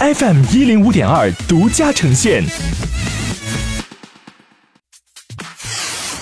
[0.00, 2.42] FM 一零五点二独家呈现。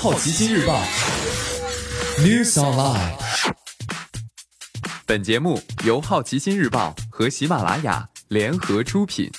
[0.01, 0.83] 好奇心日报
[2.19, 3.13] ，News Online。
[5.07, 9.31] 本节目由好奇心日报和喜马拉雅联合出品。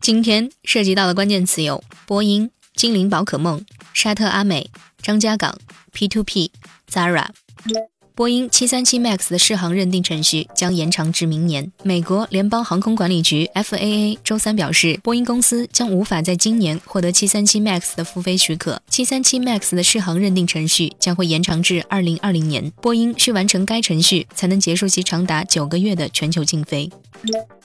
[0.00, 4.70] 今天涉及到的关键词有：波音、精灵宝可梦、沙特阿美、
[5.02, 5.54] 张家港、
[5.92, 6.50] P2P、
[6.90, 7.26] Zara。
[8.18, 11.70] 波音737 MAX 的试航认定程序将延长至明年。
[11.84, 18.82] 美国联邦航空管理局 FAA 周三表示，波音公司将无法在今年获得737 MAX 的复飞许可。
[18.90, 22.72] 737 MAX 的试航认定程序将会延长至2020年。
[22.82, 26.90] 波音需完成该程序，才能结束其长达九个月的全球禁飞。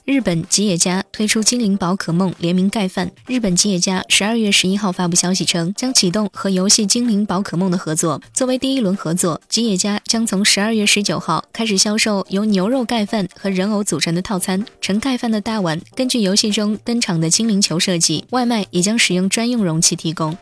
[0.06, 3.10] 日本吉野家推出精灵宝可梦联名盖饭。
[3.26, 8.22] 日本吉野家十二月十一号发布消息称，将启动和游戏精灵宝可梦的合作。
[8.34, 14.66] 作为第一轮合作，吉野家将从十二月十九号开始销售由牛肉盖饭和人偶组成的套餐。
[14.82, 20.36] 盛盖饭的大碗根据游戏中登场的精灵球设计，外卖也将使用专用容器提供。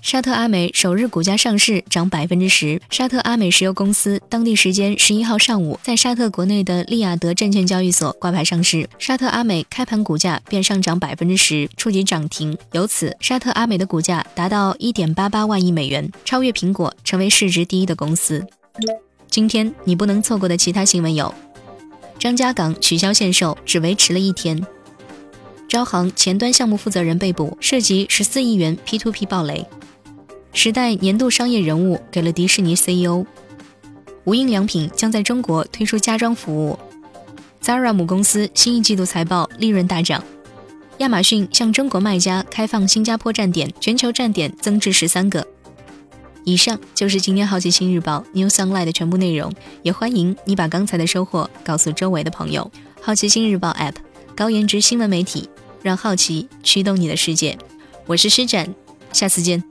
[0.00, 2.80] 沙特阿美首日股价上市涨百分之十。
[2.88, 8.88] 沙特阿美石油公司当地时间十一号上午在沙特国内的利雅得证券交易所挂牌上市。
[8.98, 12.56] 沙特阿美开盘股价便上涨百分之十，触及涨停。
[12.72, 18.46] 由此，沙特阿美的股价达到一点八八万亿美元，超越苹果，成为市值第一的公司。
[19.28, 21.34] 今天你不能错过的其他新闻有：
[22.18, 24.58] 张家港取消限售，只维持了一天；
[25.68, 29.66] 招行前端项目负责人被捕，涉及十四亿元 P2P 暴雷。
[30.52, 33.24] 时代年度商业人物给了迪士尼 CEO。
[34.24, 36.78] 无印良品将在中国推出家装服务。
[37.62, 40.22] Zara 母公司新一季度财报利润大涨。
[40.98, 45.46] 亚马逊向中国卖家开放新加坡站点，全球站点增至十三个。
[46.44, 49.52] 以上就是今天好奇心日报 New Sunlight 的全部内容，
[49.82, 52.70] 也欢迎你把刚才的收获告诉周围的朋友。
[53.00, 53.94] 好奇心日报 App，
[54.34, 55.48] 高颜值新闻媒体，
[55.82, 57.56] 让好奇驱动你的世界。
[58.06, 58.74] 我是施展，
[59.12, 59.62] 下次见。